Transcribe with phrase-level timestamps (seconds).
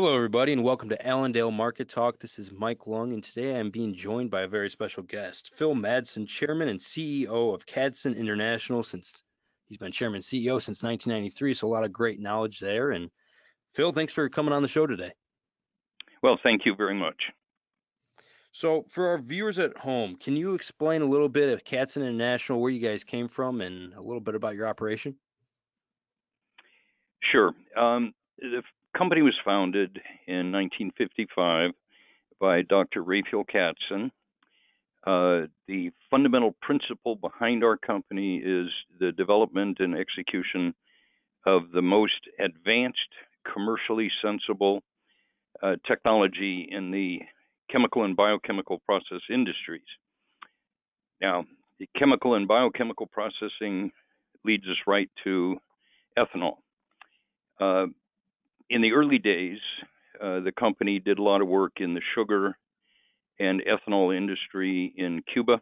[0.00, 2.18] Hello, everybody, and welcome to Allendale Market Talk.
[2.18, 5.74] This is Mike Lung, and today I'm being joined by a very special guest, Phil
[5.74, 8.82] Madson, Chairman and CEO of Katzen International.
[8.82, 9.22] Since
[9.66, 12.92] he's been Chairman and CEO since 1993, so a lot of great knowledge there.
[12.92, 13.10] And
[13.74, 15.12] Phil, thanks for coming on the show today.
[16.22, 17.22] Well, thank you very much.
[18.52, 22.58] So, for our viewers at home, can you explain a little bit of Katzen International,
[22.58, 25.16] where you guys came from, and a little bit about your operation?
[27.30, 27.52] Sure.
[27.76, 28.62] Um, the
[28.96, 31.70] company was founded in 1955
[32.40, 33.02] by Dr.
[33.02, 34.10] Raphael Katzen.
[35.06, 38.68] Uh, the fundamental principle behind our company is
[38.98, 40.74] the development and execution
[41.46, 42.98] of the most advanced,
[43.50, 44.82] commercially sensible
[45.62, 47.20] uh, technology in the
[47.70, 49.80] chemical and biochemical process industries.
[51.20, 51.44] Now,
[51.78, 53.90] the chemical and biochemical processing
[54.44, 55.56] leads us right to
[56.18, 56.56] ethanol.
[57.58, 57.86] Uh,
[58.70, 59.58] in the early days,
[60.22, 62.56] uh, the company did a lot of work in the sugar
[63.38, 65.60] and ethanol industry in Cuba.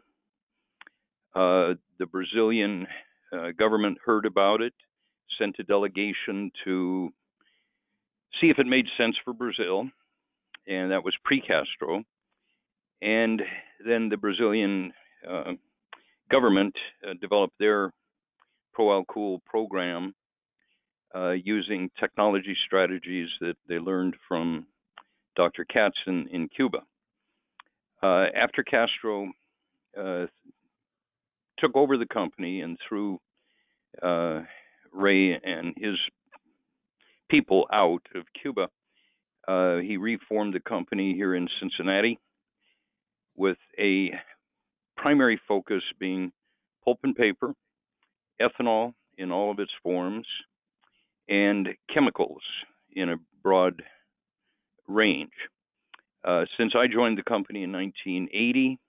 [1.35, 2.85] Uh, the Brazilian
[3.33, 4.73] uh, government heard about it,
[5.39, 7.09] sent a delegation to
[8.39, 9.89] see if it made sense for Brazil,
[10.67, 12.03] and that was pre Castro.
[13.01, 13.41] And
[13.85, 14.91] then the Brazilian
[15.27, 15.53] uh,
[16.29, 16.75] government
[17.07, 17.91] uh, developed their
[18.73, 20.13] Pro Alcool program
[21.15, 24.65] uh, using technology strategies that they learned from
[25.35, 25.65] Dr.
[25.65, 26.79] Katz in, in Cuba.
[28.01, 29.31] Uh, after Castro
[29.97, 30.25] uh,
[31.57, 33.19] took over the company and threw
[34.01, 34.41] uh,
[34.91, 35.95] Ray and his
[37.29, 38.69] people out of Cuba,
[39.47, 42.19] uh, he reformed the company here in Cincinnati
[43.35, 44.11] with a
[44.95, 46.31] primary focus being
[46.83, 47.53] pulp and paper,
[48.41, 50.27] ethanol in all of its forms,
[51.29, 52.41] and chemicals
[52.93, 53.83] in a broad
[54.87, 55.31] range.
[56.25, 58.79] Uh, since I joined the company in 1980,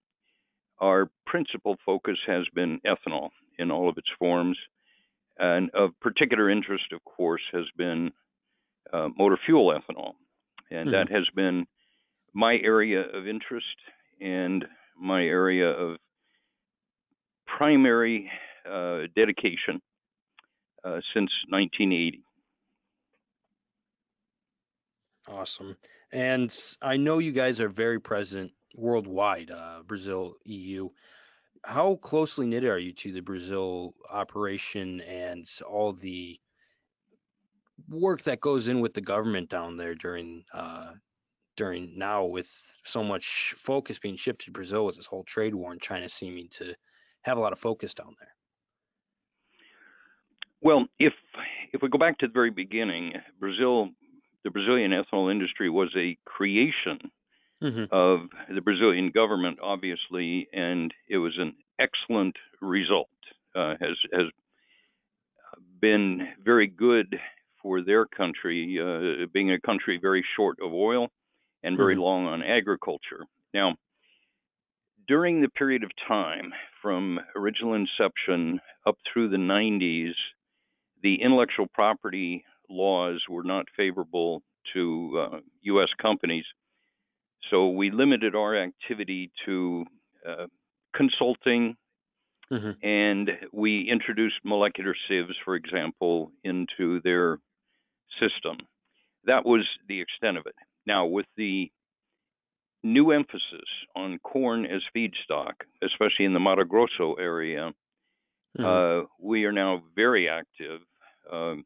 [0.81, 3.29] our principal focus has been ethanol
[3.59, 4.59] in all of its forms.
[5.39, 8.11] And of particular interest, of course, has been
[8.93, 10.15] uh, motor fuel ethanol.
[10.71, 10.91] And mm-hmm.
[10.91, 11.67] that has been
[12.33, 13.67] my area of interest
[14.21, 14.65] and
[14.99, 15.97] my area of
[17.47, 18.31] primary
[18.71, 19.81] uh, dedication
[20.85, 22.23] uh, since 1980.
[25.31, 25.77] Awesome.
[26.13, 30.89] And I know you guys are very present worldwide, uh, Brazil, EU.
[31.65, 36.39] How closely knit are you to the Brazil operation and all the
[37.89, 40.93] work that goes in with the government down there during uh,
[41.57, 42.51] during now with
[42.85, 46.49] so much focus being shifted to Brazil with this whole trade war and China seeming
[46.49, 46.75] to
[47.23, 48.35] have a lot of focus down there?
[50.63, 51.13] Well, if
[51.73, 53.91] if we go back to the very beginning, Brazil
[54.45, 56.99] the Brazilian ethanol industry was a creation
[57.63, 57.85] mm-hmm.
[57.91, 58.21] of
[58.53, 63.09] the Brazilian government, obviously, and it was an excellent result.
[63.55, 64.27] Uh, has has
[65.81, 67.19] been very good
[67.63, 71.09] for their country, uh, being a country very short of oil
[71.63, 72.03] and very mm-hmm.
[72.03, 73.27] long on agriculture.
[73.53, 73.75] Now,
[75.09, 80.13] during the period of time from original inception up through the 90s,
[81.03, 84.43] the intellectual property laws were not favorable
[84.75, 85.89] to uh, U.S.
[86.01, 86.45] companies.
[87.51, 89.85] So we limited our activity to
[90.29, 90.47] uh,
[90.95, 91.77] consulting,
[92.53, 92.87] mm-hmm.
[92.87, 97.39] and we introduced molecular sieves, for example, into their
[98.21, 98.59] system.
[99.25, 100.55] That was the extent of it.
[100.87, 101.71] Now, with the
[102.83, 107.73] new emphasis on corn as feedstock, especially in the Mato Grosso area,
[108.59, 108.65] mm-hmm.
[108.65, 110.81] uh, we are now very active.
[111.31, 111.57] Uh,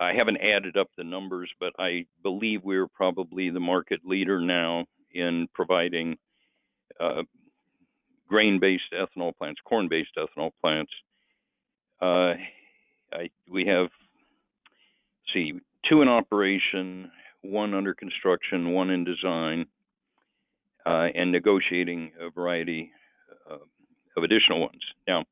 [0.00, 4.86] I haven't added up the numbers, but I believe we're probably the market leader now
[5.12, 6.16] in providing
[7.00, 7.22] uh,
[8.28, 10.92] grain-based ethanol plants, corn-based ethanol plants.
[12.02, 12.34] Uh,
[13.12, 13.88] I, we have,
[15.32, 15.52] see,
[15.88, 17.10] two in operation,
[17.42, 19.66] one under construction, one in design,
[20.84, 22.90] uh, and negotiating a variety
[23.50, 23.58] uh,
[24.16, 24.82] of additional ones.
[25.06, 25.24] Now,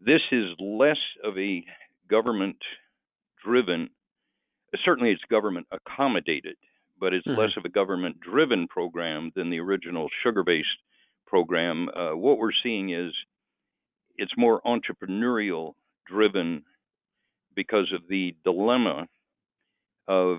[0.00, 1.64] this is less of a
[2.08, 2.56] government
[3.44, 3.90] driven
[4.84, 6.56] certainly it's government accommodated,
[6.98, 7.38] but it's mm-hmm.
[7.38, 10.68] less of a government driven program than the original sugar based
[11.26, 11.88] program.
[11.88, 13.12] Uh, what we're seeing is
[14.16, 15.74] it's more entrepreneurial
[16.06, 16.62] driven
[17.54, 19.06] because of the dilemma
[20.08, 20.38] of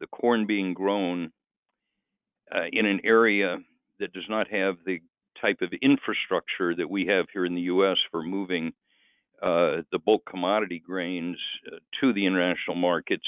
[0.00, 1.30] the corn being grown
[2.54, 3.58] uh, in an area
[4.00, 5.00] that does not have the
[5.40, 7.96] type of infrastructure that we have here in the U.S.
[8.10, 8.72] for moving
[9.42, 11.36] uh, the bulk commodity grains
[11.66, 13.26] uh, to the international markets.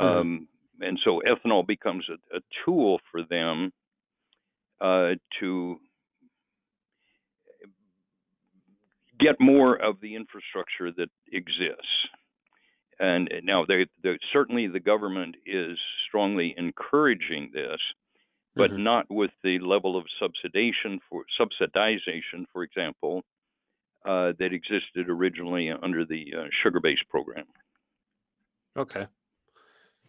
[0.00, 0.18] Mm-hmm.
[0.18, 0.48] Um,
[0.80, 3.72] and so ethanol becomes a, a tool for them
[4.80, 5.76] uh, to
[9.18, 12.08] get more of the infrastructure that exists.
[13.00, 15.78] And now, they, they, certainly the government is
[16.08, 17.78] strongly encouraging this,
[18.56, 18.82] but mm-hmm.
[18.82, 23.22] not with the level of subsidization for subsidization, for example,
[24.08, 27.44] uh, that existed originally under the uh, sugar-based program.
[28.76, 29.06] Okay,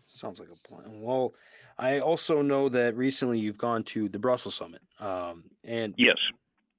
[0.08, 1.02] sounds like a plan.
[1.02, 1.34] Well,
[1.78, 6.18] I also know that recently you've gone to the Brussels summit, um, and yes,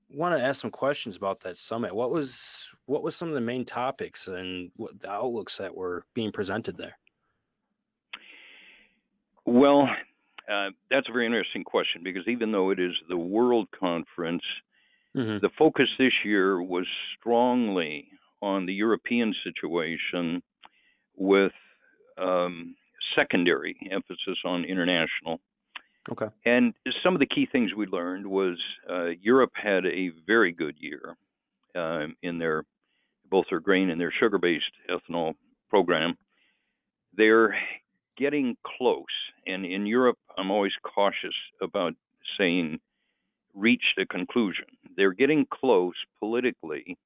[0.08, 1.94] want to ask some questions about that summit.
[1.94, 6.04] What was what was some of the main topics and what the outlooks that were
[6.14, 6.96] being presented there?
[9.44, 9.88] Well,
[10.50, 14.42] uh, that's a very interesting question because even though it is the World Conference,
[15.16, 15.38] mm-hmm.
[15.40, 16.86] the focus this year was
[17.18, 18.08] strongly
[18.42, 20.42] on the European situation
[21.16, 21.52] with
[22.18, 22.74] um,
[23.14, 25.40] secondary emphasis on international.
[26.10, 26.26] Okay.
[26.46, 28.58] And some of the key things we learned was
[28.88, 31.16] uh, Europe had a very good year
[31.74, 32.64] uh, in their
[33.30, 35.34] both their grain and their sugar-based ethanol
[35.68, 36.16] program.
[37.16, 37.56] They're
[38.18, 39.04] getting close,
[39.46, 41.94] and in Europe, I'm always cautious about
[42.38, 42.80] saying
[43.54, 44.66] reached a conclusion.
[44.96, 46.96] They're getting close politically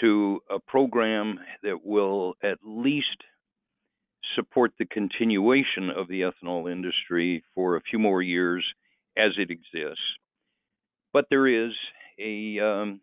[0.00, 3.06] to a program that will at least
[4.34, 8.64] support the continuation of the ethanol industry for a few more years
[9.16, 10.02] as it exists.
[11.12, 11.72] But there is
[12.18, 13.00] a um,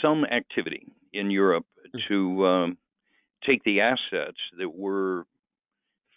[0.00, 1.98] some activity in Europe hmm.
[2.08, 2.78] to um,
[3.46, 5.24] take the assets that were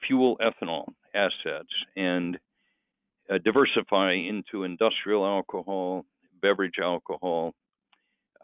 [0.06, 2.38] fuel ethanol assets and
[3.30, 6.06] uh, diversify into industrial alcohol,
[6.42, 7.54] beverage alcohol,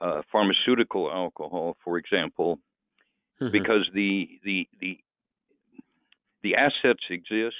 [0.02, 2.60] uh, pharmaceutical alcohol, for example,
[3.42, 3.52] mm-hmm.
[3.52, 4.98] because the the the
[6.42, 7.56] the assets exist.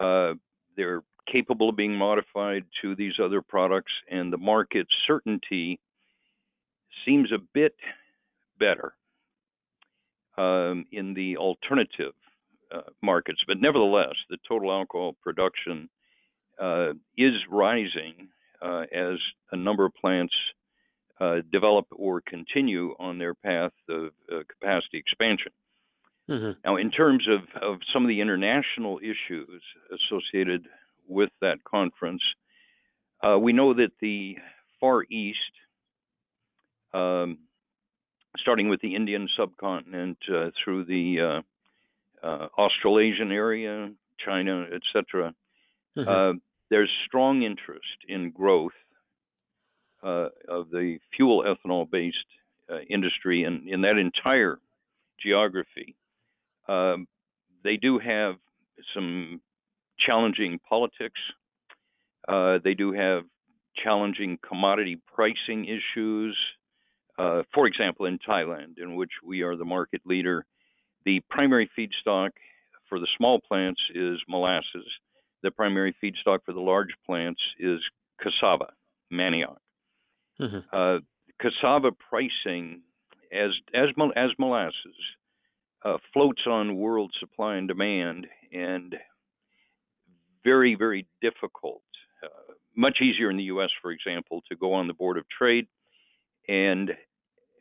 [0.00, 0.34] Uh,
[0.76, 5.78] they're capable of being modified to these other products, and the market certainty
[7.04, 7.74] seems a bit
[8.58, 8.94] better
[10.36, 12.14] um, in the alternative
[12.72, 13.40] uh, markets.
[13.46, 15.88] But nevertheless, the total alcohol production
[16.60, 18.28] uh, is rising
[18.60, 19.18] uh, as
[19.50, 20.34] a number of plants
[21.20, 25.52] uh, develop or continue on their path of uh, capacity expansion.
[26.28, 26.52] Mm-hmm.
[26.64, 30.66] Now, in terms of, of some of the international issues associated
[31.08, 32.22] with that conference,
[33.22, 34.36] uh, we know that the
[34.80, 35.38] Far East,
[36.94, 37.38] um,
[38.38, 41.42] starting with the Indian subcontinent uh, through the
[42.22, 43.90] uh, uh, Australasian area,
[44.24, 45.34] China, etc.,
[45.96, 46.38] mm-hmm.
[46.70, 48.72] there's strong interest in growth
[50.02, 52.16] uh, of the fuel ethanol based
[52.70, 54.58] uh, industry in, in that entire
[55.20, 55.94] geography.
[56.68, 57.06] Um,
[57.64, 58.36] they do have
[58.94, 59.40] some
[59.98, 61.20] challenging politics.
[62.26, 63.24] Uh, they do have
[63.82, 66.36] challenging commodity pricing issues.
[67.18, 70.44] Uh, for example, in Thailand, in which we are the market leader,
[71.04, 72.30] the primary feedstock
[72.88, 74.86] for the small plants is molasses.
[75.42, 77.80] The primary feedstock for the large plants is
[78.20, 78.72] cassava,
[79.12, 79.56] manioc.
[80.40, 80.58] Mm-hmm.
[80.72, 80.98] Uh,
[81.40, 82.82] cassava pricing,
[83.32, 84.96] as as as molasses,
[85.84, 88.94] uh, floats on world supply and demand, and
[90.44, 91.82] very very difficult.
[92.22, 95.66] Uh, much easier in the U.S., for example, to go on the Board of Trade
[96.48, 96.90] and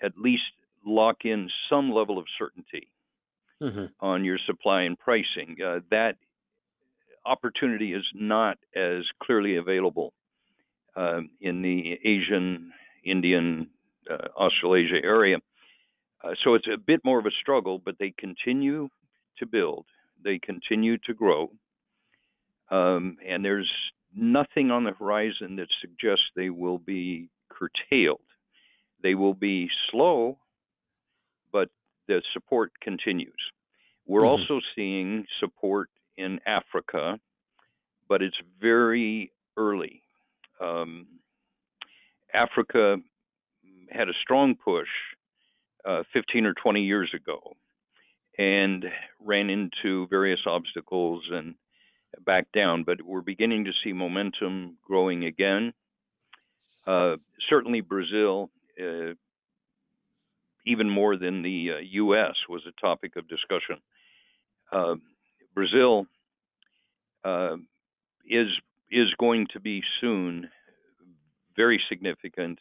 [0.02, 0.44] at least
[0.86, 2.92] lock in some level of certainty
[3.62, 3.86] mm-hmm.
[4.00, 5.56] on your supply and pricing.
[5.64, 6.16] Uh, that
[7.26, 10.14] opportunity is not as clearly available
[10.96, 12.72] uh, in the Asian,
[13.06, 13.68] Indian,
[14.10, 15.38] uh, Australasia area.
[16.24, 18.90] Uh, so it's a bit more of a struggle, but they continue
[19.40, 19.86] to build,
[20.24, 21.50] they continue to grow,
[22.70, 23.72] um, and there's
[24.16, 28.22] nothing on the horizon that suggests they will be curtailed.
[29.02, 30.38] They will be slow,
[32.12, 33.34] the support continues.
[34.08, 34.30] We're mm-hmm.
[34.30, 37.20] also seeing support in Africa,
[38.08, 40.02] but it's very early
[40.62, 41.08] um,
[42.34, 42.98] Africa
[43.90, 44.88] had a strong push
[45.84, 47.56] uh, 15 or 20 years ago
[48.38, 48.86] and
[49.20, 51.56] ran into various obstacles and
[52.26, 52.84] back down.
[52.84, 55.74] But we're beginning to see momentum growing again.
[56.88, 57.18] Uh,
[57.50, 58.50] certainly, Brazil,
[58.80, 59.14] uh,
[60.66, 63.78] even more than the U.S., uh, was a topic of discussion.
[64.72, 64.96] Uh,
[65.54, 66.06] Brazil
[67.24, 67.58] uh,
[68.30, 68.48] is
[68.92, 70.50] is going to be soon
[71.56, 72.60] very significant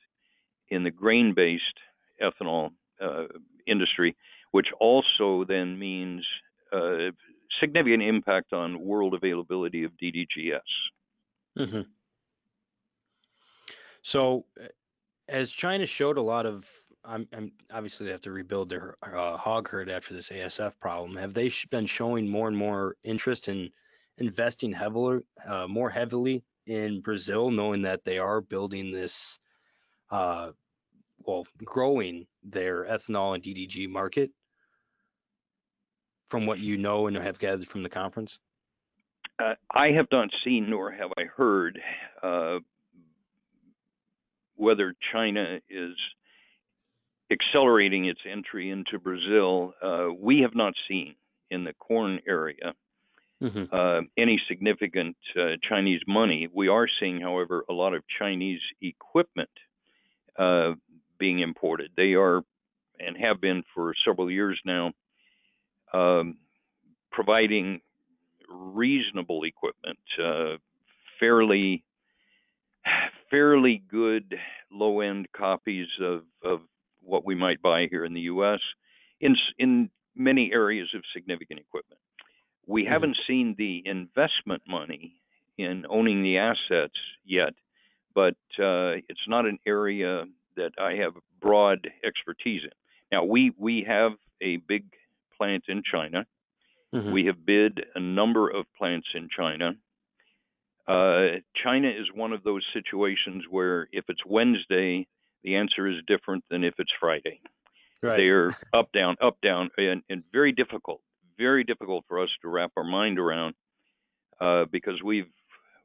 [0.69, 1.79] in the grain based
[2.23, 3.25] ethanol uh,
[3.67, 4.17] industry,
[4.53, 6.25] which also then means
[6.73, 7.11] uh,
[7.61, 10.61] significant impact on world availability of DDGS.
[11.59, 11.81] Mm-hmm.
[14.03, 14.45] So,
[15.29, 16.67] as China showed a lot of,
[17.05, 21.17] I'm, I'm obviously they have to rebuild their uh, hog herd after this ASF problem.
[21.17, 23.71] Have they been showing more and more interest in
[24.19, 29.39] investing heavily, uh, more heavily in Brazil, knowing that they are building this,
[30.11, 30.51] uh,
[31.27, 34.31] well, growing their ethanol and DDG market?
[36.29, 38.39] From what you know and have gathered from the conference.
[39.41, 41.81] Uh, I have not seen nor have I heard
[42.23, 42.59] uh,
[44.55, 45.97] whether China is
[47.31, 49.75] accelerating its entry into Brazil.
[49.83, 51.15] Uh, we have not seen
[51.51, 52.75] in the corn area
[53.43, 53.65] mm-hmm.
[53.73, 56.49] uh, any significant uh, Chinese money.
[56.53, 59.51] We are seeing, however, a lot of Chinese equipment
[60.39, 60.73] uh,
[61.19, 61.91] being imported.
[61.97, 62.43] They are
[62.99, 64.93] and have been for several years now
[65.93, 66.37] um,
[67.11, 67.81] providing
[68.49, 70.57] reasonable equipment, uh,
[71.19, 71.85] fairly
[73.31, 74.35] fairly good
[74.73, 76.61] low end copies of, of
[77.03, 78.61] what we might buy here in the U.S.
[79.21, 82.01] in in many areas of significant equipment.
[82.67, 82.93] We mm-hmm.
[82.93, 85.21] haven't seen the investment money
[85.59, 87.55] in owning the assets yet,
[88.15, 90.25] but uh, it's not an area
[90.57, 92.71] that I have broad expertise in.
[93.13, 94.85] Now we we have a big
[95.37, 96.27] plant in China.
[96.95, 97.13] Mm-hmm.
[97.13, 99.75] We have bid a number of plants in China.
[100.89, 105.07] Uh, China is one of those situations where if it's Wednesday,
[105.43, 107.41] the answer is different than if it's Friday.
[108.03, 108.17] Right.
[108.17, 111.03] They're up, down, up, down, and, and, very difficult,
[111.37, 113.55] very difficult for us to wrap our mind around
[114.41, 115.29] uh, because we've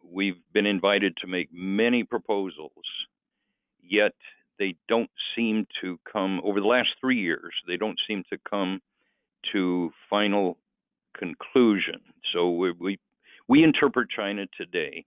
[0.02, 2.72] we've been invited to make many proposals,
[3.82, 4.14] yet
[4.60, 7.54] they don't seem to come over the last three years.
[7.68, 8.82] They don't seem to come
[9.52, 10.58] to final
[11.18, 12.02] conclusion.
[12.34, 13.00] So we, we
[13.48, 15.06] we interpret China today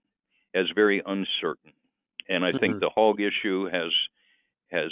[0.53, 1.73] as very uncertain,
[2.27, 2.59] and I mm-hmm.
[2.59, 3.91] think the hog issue has
[4.71, 4.91] has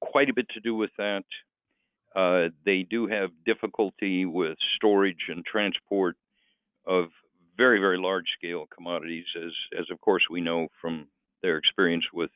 [0.00, 1.24] quite a bit to do with that.
[2.14, 6.16] Uh, they do have difficulty with storage and transport
[6.86, 7.08] of
[7.56, 11.08] very very large scale commodities, as as of course we know from
[11.42, 12.30] their experience with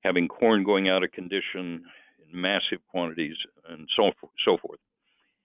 [0.00, 1.84] having corn going out of condition
[2.24, 3.36] in massive quantities
[3.68, 4.10] and so
[4.44, 4.80] so forth.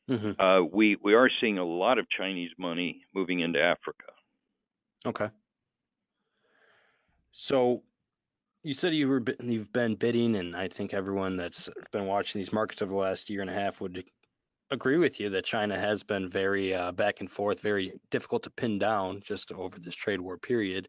[0.10, 0.42] Mm-hmm.
[0.42, 4.12] Uh, we we are seeing a lot of Chinese money moving into Africa.
[5.06, 5.30] Okay.
[7.32, 7.84] So
[8.64, 12.54] you said you were you've been bidding, and I think everyone that's been watching these
[12.54, 14.04] markets over the last year and a half would
[14.70, 18.52] agree with you that China has been very uh, back and forth, very difficult to
[18.52, 20.88] pin down just over this trade war period.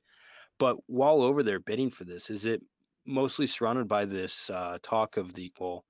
[0.59, 2.63] But while over there bidding for this, is it
[3.07, 5.85] mostly surrounded by this uh, talk of the well,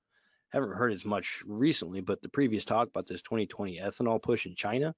[0.50, 4.54] haven't heard as much recently, but the previous talk about this 2020 ethanol push in
[4.54, 4.94] China.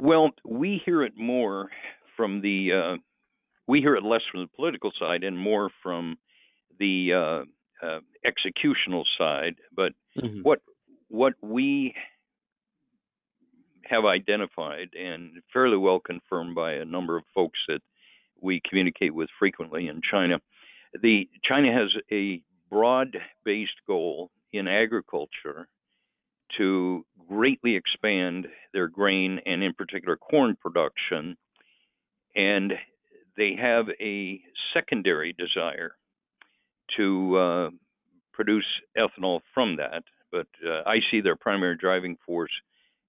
[0.00, 1.70] Well, we hear it more
[2.16, 2.96] from the uh,
[3.66, 6.16] we hear it less from the political side and more from
[6.78, 9.54] the uh, uh, executional side.
[9.74, 10.40] But mm-hmm.
[10.42, 10.60] what
[11.08, 11.94] what we
[13.84, 17.80] have identified and fairly well confirmed by a number of folks that
[18.40, 20.38] we communicate with frequently in China
[21.02, 22.40] the China has a
[22.70, 25.68] broad-based goal in agriculture
[26.58, 31.36] to greatly expand their grain and in particular corn production
[32.36, 32.72] and
[33.36, 34.40] they have a
[34.72, 35.92] secondary desire
[36.96, 37.70] to uh,
[38.32, 42.52] produce ethanol from that but uh, I see their primary driving force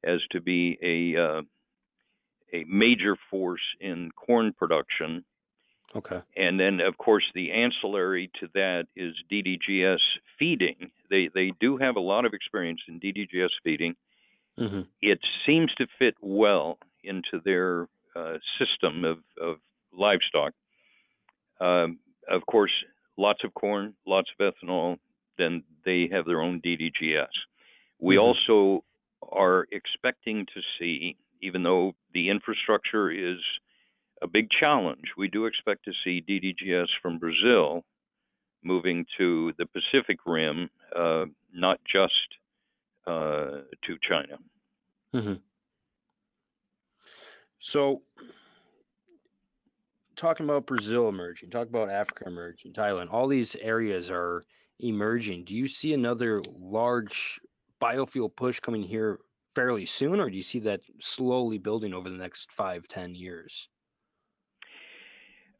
[0.03, 1.41] as to be a uh,
[2.53, 5.25] a major force in corn production
[5.95, 6.19] Okay.
[6.35, 9.99] And then, of course, the ancillary to that is DDGS
[10.37, 10.91] feeding.
[11.09, 13.95] They they do have a lot of experience in DDGS feeding.
[14.59, 14.81] Mm-hmm.
[15.01, 19.57] It seems to fit well into their uh, system of, of
[19.97, 20.53] livestock.
[21.59, 21.99] Um,
[22.29, 22.71] of course,
[23.17, 24.97] lots of corn, lots of ethanol.
[25.37, 27.27] Then they have their own DDGS.
[27.99, 28.23] We mm-hmm.
[28.23, 28.83] also
[29.31, 33.39] are expecting to see, even though the infrastructure is
[34.21, 35.03] a big challenge.
[35.17, 37.83] We do expect to see DDGS from Brazil
[38.63, 42.13] moving to the Pacific Rim, uh, not just
[43.05, 44.37] uh, to China.
[45.13, 45.33] Mm-hmm.
[47.59, 48.01] So,
[50.15, 54.43] talking about Brazil emerging, talk about Africa emerging, Thailand, all these areas are
[54.79, 55.45] emerging.
[55.45, 57.39] Do you see another large
[57.81, 59.19] biofuel push coming here
[59.53, 63.69] fairly soon, or do you see that slowly building over the next five, ten years?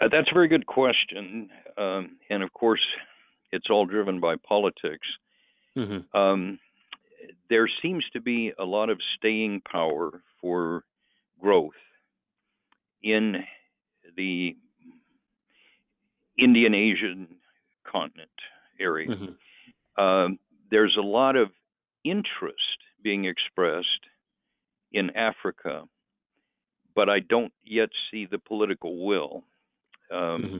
[0.01, 2.81] Uh, that's a very good question, um, and of course,
[3.51, 5.07] it's all driven by politics.
[5.77, 6.17] Mm-hmm.
[6.17, 6.59] Um,
[7.50, 10.83] there seems to be a lot of staying power for
[11.39, 11.74] growth
[13.03, 13.43] in
[14.15, 14.55] the
[16.38, 17.27] Indian Asian
[17.89, 18.29] continent
[18.79, 19.10] area.
[19.10, 20.03] Mm-hmm.
[20.03, 21.50] Um, there's a lot of
[22.03, 22.60] interest
[23.03, 23.88] being expressed
[24.91, 25.84] in Africa,
[26.95, 29.43] but I don't yet see the political will.
[30.12, 30.57] Um, mm-hmm.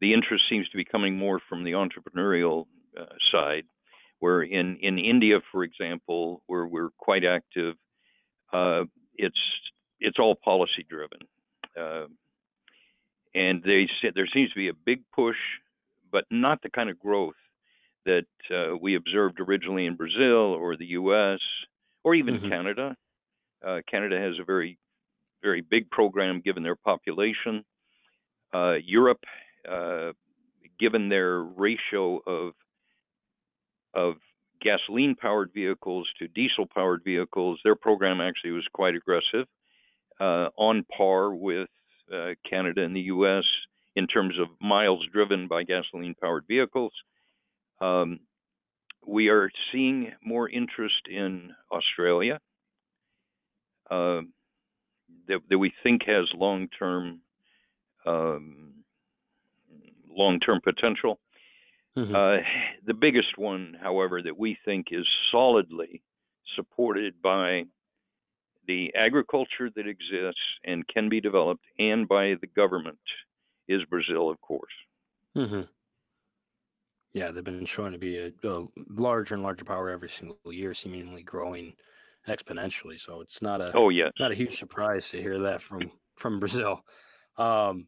[0.00, 2.66] The interest seems to be coming more from the entrepreneurial
[2.98, 3.64] uh, side,
[4.20, 7.74] where in, in India, for example, where we're quite active,
[8.52, 8.84] uh,
[9.16, 9.38] it's
[10.00, 11.18] it's all policy driven.
[11.78, 12.06] Uh,
[13.38, 15.36] and they said there seems to be a big push,
[16.10, 17.36] but not the kind of growth
[18.04, 21.38] that uh, we observed originally in Brazil or the U.S.
[22.02, 22.48] or even mm-hmm.
[22.48, 22.96] Canada.
[23.64, 24.76] Uh, Canada has a very,
[25.42, 27.64] very big program given their population.
[28.52, 29.22] Uh, Europe,
[29.70, 30.12] uh,
[30.80, 32.52] given their ratio of
[33.94, 34.14] of
[34.60, 39.46] gasoline powered vehicles to diesel powered vehicles, their program actually was quite aggressive,
[40.20, 41.68] uh, on par with
[42.12, 43.44] uh, Canada and the U.S.
[43.96, 46.92] in terms of miles driven by gasoline powered vehicles.
[47.80, 48.20] Um,
[49.06, 52.40] we are seeing more interest in Australia
[53.90, 54.20] uh,
[55.28, 57.20] that, that, we think has long term
[58.04, 58.74] um,
[60.10, 61.18] long term potential.
[61.96, 62.14] Mm-hmm.
[62.14, 62.44] Uh,
[62.86, 66.02] the biggest one, however, that we think is solidly
[66.54, 67.64] supported by
[68.68, 72.98] the agriculture that exists and can be developed and by the government
[73.66, 74.72] is Brazil, of course.
[75.36, 75.62] Mm-hmm.
[77.14, 80.74] Yeah, they've been showing to be a, a, larger and larger power every single year,
[80.74, 81.72] seemingly growing
[82.28, 83.00] exponentially.
[83.00, 86.38] So it's not a oh yeah not a huge surprise to hear that from from
[86.38, 86.84] Brazil.
[87.38, 87.86] Um,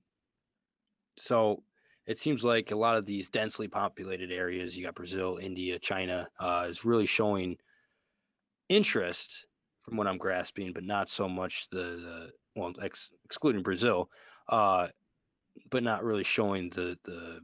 [1.19, 1.63] so
[2.07, 6.29] it seems like a lot of these densely populated areas, you got Brazil, India, China,
[6.39, 7.57] uh, is really showing
[8.69, 9.47] interest
[9.83, 14.11] from what I'm grasping, but not so much the, the well, ex, excluding Brazil,
[14.49, 14.89] uh,
[15.71, 17.41] but not really showing the the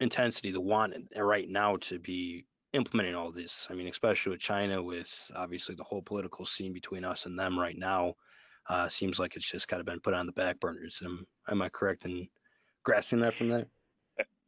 [0.00, 3.66] intensity, the want right now to be implementing all this.
[3.70, 7.58] I mean, especially with China, with obviously the whole political scene between us and them
[7.58, 8.14] right now,
[8.68, 11.00] uh, seems like it's just kind of been put on the back burners.
[11.04, 12.28] Am, am I correct in
[12.84, 13.66] grasping that from that?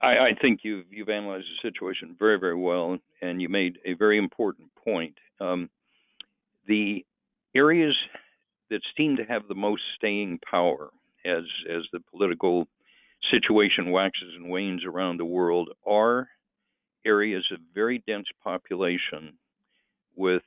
[0.00, 3.94] I, I think you've you've analyzed the situation very very well, and you made a
[3.94, 5.16] very important point.
[5.40, 5.70] Um,
[6.66, 7.04] the
[7.54, 7.94] areas
[8.70, 10.90] that seem to have the most staying power
[11.24, 12.66] as as the political
[13.30, 16.28] situation waxes and wanes around the world are
[17.04, 19.34] areas of very dense population
[20.16, 20.42] with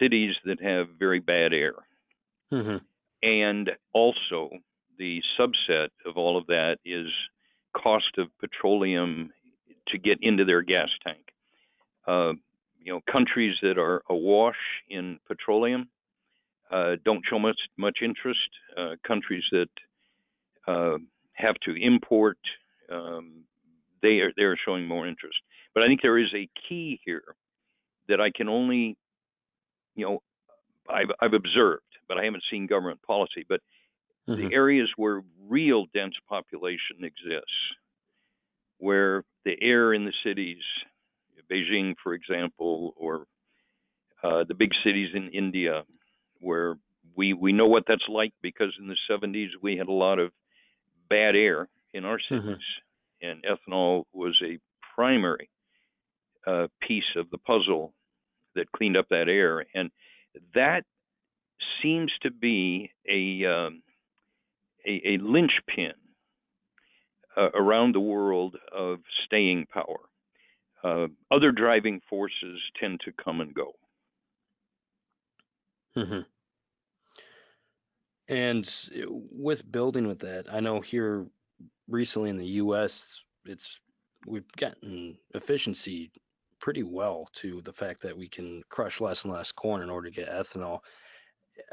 [0.00, 1.74] cities that have very bad air.
[2.52, 2.76] Mm-hmm.
[3.22, 4.50] And also,
[4.98, 7.08] the subset of all of that is
[7.76, 9.30] cost of petroleum
[9.88, 11.20] to get into their gas tank.
[12.06, 12.32] Uh,
[12.88, 14.56] you know, countries that are awash
[14.88, 15.90] in petroleum
[16.70, 18.48] uh, don't show much much interest.
[18.78, 19.68] Uh, countries that
[20.66, 20.96] uh,
[21.34, 22.38] have to import,
[22.90, 23.44] um,
[24.00, 25.36] they are they are showing more interest.
[25.74, 27.34] But I think there is a key here
[28.08, 28.96] that I can only,
[29.94, 30.22] you know,
[30.88, 33.44] I've, I've observed, but I haven't seen government policy.
[33.46, 33.60] But
[34.26, 34.48] mm-hmm.
[34.48, 37.52] the areas where real dense population exists,
[38.78, 40.62] where the air in the cities
[41.50, 43.26] Beijing, for example, or
[44.22, 45.84] uh, the big cities in India,
[46.40, 46.76] where
[47.16, 50.30] we we know what that's like because in the 70s we had a lot of
[51.08, 52.36] bad air in our mm-hmm.
[52.36, 52.64] cities,
[53.22, 53.30] mm-hmm.
[53.30, 54.58] and ethanol was a
[54.94, 55.48] primary
[56.46, 57.92] uh, piece of the puzzle
[58.54, 59.90] that cleaned up that air, and
[60.54, 60.84] that
[61.82, 63.82] seems to be a um,
[64.86, 65.92] a, a linchpin
[67.36, 70.07] uh, around the world of staying power.
[70.88, 73.72] Uh, other driving forces tend to come and go.
[75.96, 76.20] Mm-hmm.
[78.28, 78.74] And
[79.30, 81.26] with building with that, I know here
[81.88, 83.80] recently in the U.S., it's
[84.26, 86.10] we've gotten efficiency
[86.58, 90.08] pretty well to the fact that we can crush less and less corn in order
[90.08, 90.80] to get ethanol.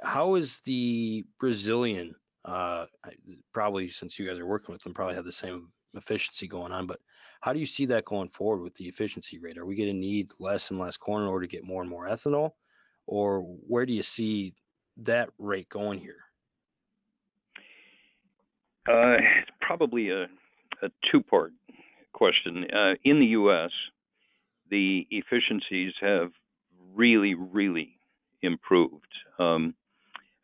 [0.03, 2.15] How is the Brazilian?
[2.43, 2.85] Uh,
[3.53, 6.85] probably since you guys are working with them, probably have the same efficiency going on.
[6.85, 6.99] But
[7.45, 9.59] how do you see that going forward with the efficiency rate?
[9.59, 11.89] Are we going to need less and less corn in order to get more and
[11.89, 12.53] more ethanol,
[13.05, 14.55] or where do you see
[14.97, 16.23] that rate going here?
[18.89, 20.23] Uh, it's probably a,
[20.81, 21.53] a two-part
[22.13, 22.65] question.
[22.73, 23.69] Uh, in the U.S.,
[24.71, 26.31] the efficiencies have
[26.95, 27.99] really, really
[28.41, 29.13] improved.
[29.37, 29.75] Um,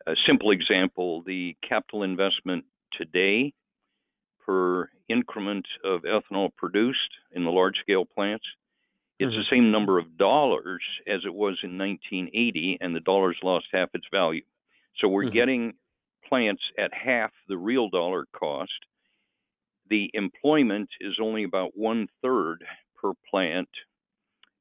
[0.06, 2.64] a simple example: the capital investment
[2.96, 3.54] today
[4.44, 8.44] per increment of ethanol produced in the large scale plants
[9.18, 9.38] It's mm-hmm.
[9.38, 13.90] the same number of dollars as it was in 1980, and the dollar's lost half
[13.94, 14.42] its value.
[14.98, 15.34] So we're mm-hmm.
[15.34, 15.72] getting
[16.28, 18.72] plants at half the real dollar cost.
[19.88, 22.64] The employment is only about one third
[23.00, 23.68] per plant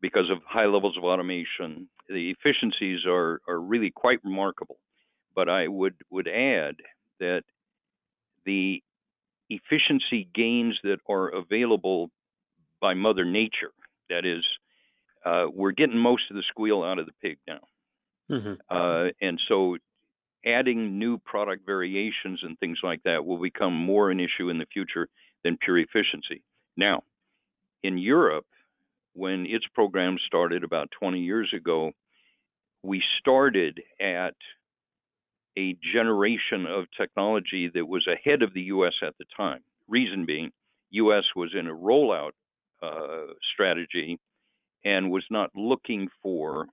[0.01, 1.87] because of high levels of automation.
[2.09, 4.79] The efficiencies are, are really quite remarkable.
[5.33, 6.75] But I would, would add
[7.19, 7.43] that
[8.45, 8.83] the
[9.51, 12.09] efficiency gains that are available
[12.79, 13.71] by Mother Nature,
[14.09, 14.43] that is,
[15.25, 17.59] uh, we're getting most of the squeal out of the pig now.
[18.29, 18.53] Mm-hmm.
[18.69, 19.77] Uh, and so
[20.45, 24.65] adding new product variations and things like that will become more an issue in the
[24.73, 25.07] future
[25.43, 26.41] than pure efficiency.
[26.77, 27.03] Now,
[27.83, 28.45] in Europe,
[29.13, 31.91] when its program started about 20 years ago,
[32.83, 34.35] we started at
[35.57, 38.93] a generation of technology that was ahead of the U.S.
[39.05, 39.61] at the time.
[39.87, 40.51] Reason being,
[40.91, 41.23] U.S.
[41.35, 42.31] was in a rollout
[42.81, 44.19] uh, strategy
[44.83, 46.67] and was not looking for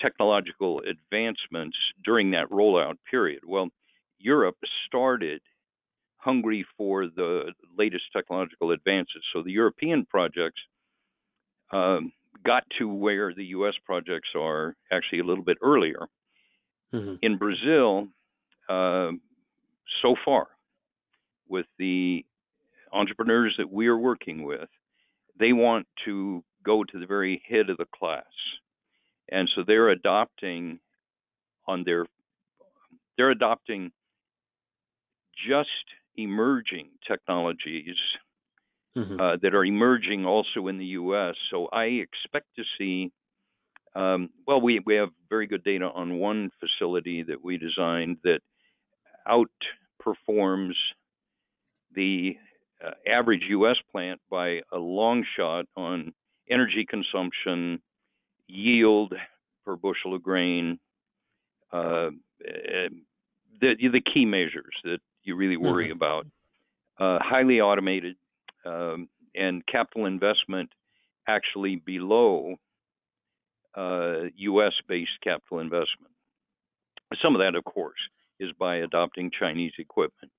[0.00, 3.40] technological advancements during that rollout period.
[3.46, 3.68] Well,
[4.18, 5.40] Europe started
[6.16, 9.22] hungry for the latest technological advances.
[9.32, 10.60] So the European projects
[11.72, 12.12] um,
[12.44, 13.74] got to where the U.S.
[13.84, 16.06] projects are actually a little bit earlier.
[16.92, 17.14] Mm-hmm.
[17.22, 18.08] In Brazil,
[18.68, 19.10] uh,
[20.02, 20.48] so far,
[21.48, 22.24] with the
[22.92, 24.68] entrepreneurs that we are working with,
[25.38, 28.24] they want to go to the very head of the class,
[29.30, 30.78] and so they're adopting
[31.66, 32.06] on their
[33.16, 33.92] they're adopting
[35.48, 35.68] just
[36.16, 37.96] emerging technologies
[38.96, 39.20] mm-hmm.
[39.20, 41.34] uh, that are emerging also in the U.S.
[41.50, 43.12] So I expect to see.
[43.94, 48.40] Um, well, we we have very good data on one facility that we designed that
[49.28, 50.74] outperforms
[51.94, 52.36] the
[52.84, 53.76] uh, average U.S.
[53.90, 56.12] plant by a long shot on
[56.50, 57.80] energy consumption,
[58.46, 59.14] yield
[59.64, 60.78] per bushel of grain,
[61.72, 62.08] uh,
[62.44, 62.88] eh,
[63.60, 65.96] the the key measures that you really worry mm-hmm.
[65.96, 66.26] about.
[66.98, 68.16] Uh, highly automated
[68.64, 70.70] um, and capital investment
[71.26, 72.56] actually below
[73.76, 74.72] uh, U.S.
[74.88, 76.12] based capital investment.
[77.22, 77.98] Some of that, of course,
[78.40, 80.32] is by adopting Chinese equipment.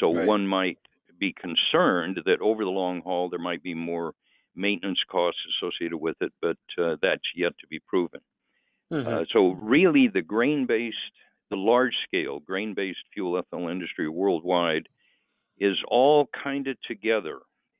[0.00, 0.26] So right.
[0.26, 0.78] one might
[1.18, 4.14] be concerned that over the long haul there might be more
[4.56, 8.20] maintenance costs associated with it, but uh, that's yet to be proven.
[8.92, 9.08] Mm-hmm.
[9.08, 10.96] Uh, so really, the grain-based,
[11.50, 14.88] the large-scale grain-based fuel ethanol industry worldwide
[15.58, 17.38] is all kind of together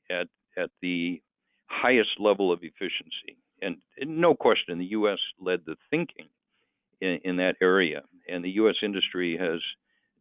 [0.09, 0.27] at
[0.57, 1.21] at the
[1.67, 3.37] highest level of efficiency.
[3.61, 5.19] And, and no question, the U.S.
[5.39, 6.27] led the thinking
[7.01, 8.75] in, in that area, and the U.S.
[8.83, 9.61] industry has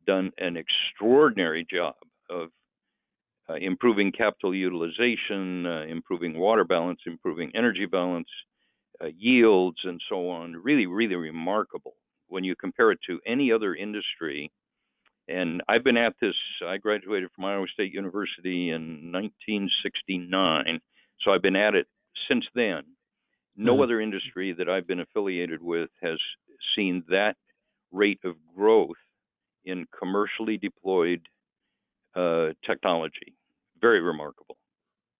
[0.06, 1.94] done an extraordinary job
[2.30, 2.48] of
[3.48, 8.28] uh, improving capital utilization, uh, improving water balance, improving energy balance,
[9.02, 10.54] uh, yields, and so on.
[10.54, 11.94] Really, really remarkable
[12.28, 14.50] when you compare it to any other industry
[15.28, 16.34] and I've been at this.
[16.66, 20.80] I graduated from Iowa State University in 1969,
[21.20, 21.86] so I've been at it
[22.28, 22.82] since then.
[23.56, 23.82] No mm-hmm.
[23.82, 26.18] other industry that I've been affiliated with has
[26.76, 27.36] seen that
[27.92, 28.96] rate of growth
[29.64, 31.20] in commercially deployed
[32.14, 33.34] uh, technology.
[33.80, 34.56] Very remarkable.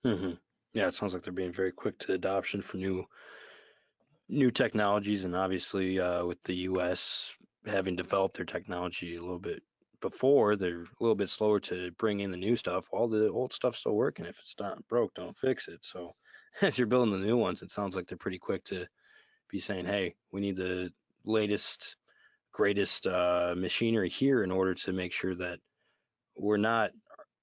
[0.05, 0.33] Mm-hmm.
[0.75, 3.05] Yeah, it sounds like they're being very quick to adoption for new
[4.29, 7.33] new technologies, and obviously uh, with the U.S.
[7.67, 9.63] having developed their technology a little bit
[10.01, 12.87] before, they're a little bit slower to bring in the new stuff.
[12.91, 14.27] All the old stuff's still working.
[14.27, 15.85] If it's not broke, don't fix it.
[15.85, 16.15] So
[16.63, 18.87] as you're building the new ones, it sounds like they're pretty quick to
[19.51, 20.93] be saying, hey, we need the
[21.25, 21.97] latest,
[22.53, 25.59] greatest uh, machinery here in order to make sure that
[26.37, 26.91] we're not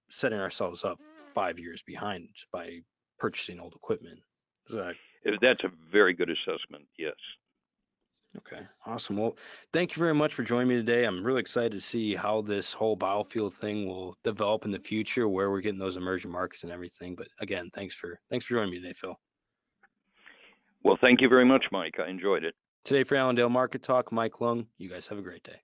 [0.09, 0.99] setting ourselves up
[1.33, 2.79] five years behind by
[3.19, 4.19] purchasing old equipment.
[4.69, 4.95] That...
[5.41, 6.85] That's a very good assessment.
[6.97, 7.15] Yes.
[8.37, 9.17] Okay, awesome.
[9.17, 9.37] Well,
[9.73, 11.03] thank you very much for joining me today.
[11.03, 15.27] I'm really excited to see how this whole biofuel thing will develop in the future,
[15.27, 17.15] where we're getting those emerging markets and everything.
[17.15, 19.19] But again, thanks for thanks for joining me today, Phil.
[20.83, 21.99] Well, thank you very much, Mike.
[21.99, 22.55] I enjoyed it.
[22.85, 24.65] Today for Allendale Market Talk, Mike Lung.
[24.77, 25.61] You guys have a great day.